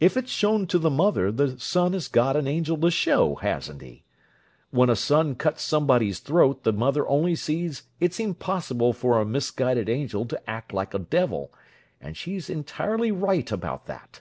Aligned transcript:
If 0.00 0.16
it's 0.16 0.32
shown 0.32 0.66
to 0.66 0.78
the 0.80 0.90
mother, 0.90 1.30
the 1.30 1.56
son 1.56 1.92
has 1.92 2.08
got 2.08 2.34
an 2.34 2.48
angel 2.48 2.76
to 2.78 2.90
show, 2.90 3.36
hasn't 3.36 3.80
he? 3.80 4.02
When 4.72 4.90
a 4.90 4.96
son 4.96 5.36
cuts 5.36 5.62
somebody's 5.62 6.18
throat 6.18 6.64
the 6.64 6.72
mother 6.72 7.06
only 7.06 7.36
sees 7.36 7.84
it's 8.00 8.20
possible 8.40 8.92
for 8.92 9.20
a 9.20 9.24
misguided 9.24 9.88
angel 9.88 10.24
to 10.26 10.50
act 10.50 10.72
like 10.72 10.94
a 10.94 10.98
devil—and 10.98 12.16
she's 12.16 12.50
entirely 12.50 13.12
right 13.12 13.52
about 13.52 13.86
that!" 13.86 14.20